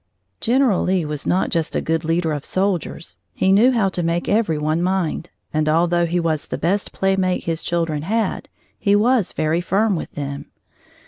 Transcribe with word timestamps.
General 0.39 0.81
Lee 0.81 1.05
was 1.05 1.27
not 1.27 1.51
just 1.51 1.75
a 1.75 1.79
good 1.79 2.03
leader 2.03 2.33
of 2.33 2.43
soldiers; 2.43 3.19
he 3.35 3.51
knew 3.51 3.71
how 3.71 3.87
to 3.89 4.01
make 4.01 4.27
everyone 4.27 4.81
mind, 4.81 5.29
and 5.53 5.69
although 5.69 6.07
he 6.07 6.19
was 6.19 6.47
the 6.47 6.57
best 6.57 6.91
playmate 6.91 7.43
his 7.43 7.61
children 7.61 8.01
had, 8.01 8.49
he 8.79 8.95
was 8.95 9.31
very 9.31 9.61
firm 9.61 9.95
with 9.95 10.11
them. 10.13 10.47